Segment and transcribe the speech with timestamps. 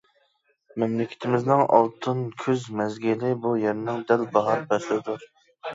[0.83, 5.33] مەملىكىتىمىزنىڭ ئالتۇن كۈز مەزگىلى بۇ يەرنىڭ دەل باھار پەسلىدۇر.